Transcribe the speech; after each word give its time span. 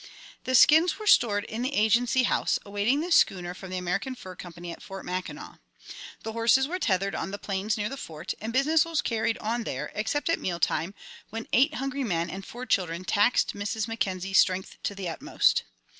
The 0.45 0.55
skins 0.55 0.97
were 0.97 1.05
stored 1.05 1.43
in 1.43 1.61
the 1.61 1.75
Agency 1.75 2.23
House, 2.23 2.57
awaiting 2.65 3.01
the 3.01 3.11
schooner 3.11 3.53
from 3.53 3.69
the 3.69 3.77
American 3.77 4.15
Fur 4.15 4.35
Company 4.35 4.71
at 4.71 4.81
Fort 4.81 5.05
Mackinac. 5.05 5.59
The 6.23 6.31
horses 6.31 6.67
were 6.67 6.79
tethered 6.79 7.13
on 7.13 7.29
the 7.29 7.37
plains 7.37 7.77
near 7.77 7.87
the 7.87 7.97
Fort, 7.97 8.33
and 8.41 8.51
business 8.51 8.83
was 8.83 9.03
carried 9.03 9.37
on 9.37 9.63
there, 9.63 9.91
except 9.93 10.27
at 10.31 10.39
meal 10.39 10.59
time, 10.59 10.95
when 11.29 11.47
eight 11.53 11.75
hungry 11.75 12.03
men 12.03 12.31
and 12.31 12.43
four 12.43 12.65
children 12.65 13.05
taxed 13.05 13.53
Mrs. 13.53 13.87
Mackenzie's 13.87 14.39
strength 14.39 14.77
to 14.81 14.95
the 14.95 15.07
utmost. 15.07 15.65